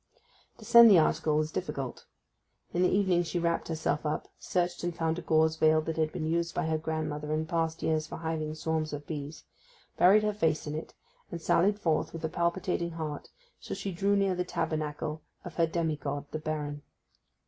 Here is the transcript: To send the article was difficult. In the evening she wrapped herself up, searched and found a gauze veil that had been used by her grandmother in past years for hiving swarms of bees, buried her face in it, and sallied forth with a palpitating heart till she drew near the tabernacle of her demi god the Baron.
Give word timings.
To 0.57 0.65
send 0.65 0.89
the 0.89 0.97
article 0.97 1.37
was 1.37 1.51
difficult. 1.51 2.07
In 2.73 2.81
the 2.81 2.89
evening 2.89 3.21
she 3.21 3.37
wrapped 3.37 3.67
herself 3.67 4.03
up, 4.03 4.27
searched 4.39 4.83
and 4.83 4.95
found 4.95 5.19
a 5.19 5.21
gauze 5.21 5.57
veil 5.57 5.79
that 5.81 5.97
had 5.97 6.11
been 6.11 6.25
used 6.25 6.55
by 6.55 6.65
her 6.65 6.79
grandmother 6.79 7.31
in 7.31 7.45
past 7.45 7.83
years 7.83 8.07
for 8.07 8.15
hiving 8.17 8.55
swarms 8.55 8.93
of 8.93 9.05
bees, 9.05 9.43
buried 9.97 10.23
her 10.23 10.33
face 10.33 10.65
in 10.65 10.73
it, 10.73 10.95
and 11.29 11.39
sallied 11.39 11.77
forth 11.77 12.13
with 12.13 12.25
a 12.25 12.29
palpitating 12.29 12.93
heart 12.93 13.29
till 13.61 13.75
she 13.75 13.91
drew 13.91 14.15
near 14.15 14.33
the 14.33 14.43
tabernacle 14.43 15.21
of 15.45 15.57
her 15.57 15.67
demi 15.67 15.97
god 15.97 16.25
the 16.31 16.39
Baron. 16.39 16.81